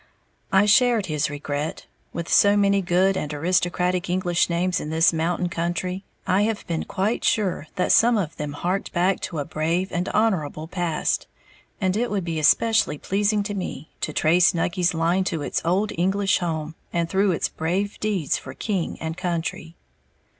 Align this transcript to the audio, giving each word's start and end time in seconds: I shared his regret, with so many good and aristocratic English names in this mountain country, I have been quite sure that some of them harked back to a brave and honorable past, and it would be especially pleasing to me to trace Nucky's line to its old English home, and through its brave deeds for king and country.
I 0.51 0.65
shared 0.65 1.05
his 1.05 1.29
regret, 1.29 1.85
with 2.11 2.27
so 2.27 2.57
many 2.57 2.81
good 2.81 3.15
and 3.15 3.31
aristocratic 3.31 4.09
English 4.09 4.49
names 4.49 4.79
in 4.79 4.89
this 4.89 5.13
mountain 5.13 5.47
country, 5.47 6.03
I 6.25 6.41
have 6.41 6.65
been 6.65 6.85
quite 6.85 7.23
sure 7.23 7.67
that 7.75 7.91
some 7.91 8.17
of 8.17 8.35
them 8.35 8.53
harked 8.53 8.93
back 8.93 9.19
to 9.19 9.37
a 9.37 9.45
brave 9.45 9.91
and 9.91 10.09
honorable 10.09 10.67
past, 10.67 11.27
and 11.79 11.95
it 11.95 12.09
would 12.09 12.25
be 12.25 12.39
especially 12.39 12.97
pleasing 12.97 13.43
to 13.43 13.53
me 13.53 13.91
to 14.01 14.11
trace 14.11 14.55
Nucky's 14.55 14.95
line 14.95 15.23
to 15.25 15.43
its 15.43 15.61
old 15.63 15.91
English 15.95 16.39
home, 16.39 16.73
and 16.91 17.07
through 17.07 17.31
its 17.31 17.47
brave 17.47 17.99
deeds 17.99 18.39
for 18.39 18.55
king 18.55 18.99
and 18.99 19.15
country. 19.15 19.75